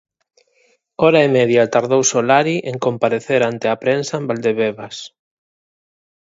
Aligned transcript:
Hora 1.05 1.19
e 1.27 1.29
media 1.37 1.71
tardou 1.75 2.01
Solari 2.11 2.57
en 2.71 2.75
comparecer 2.85 3.41
ante 3.43 3.65
a 3.69 3.79
prensa 3.83 4.13
en 4.19 4.23
Valdebebas. 4.29 4.97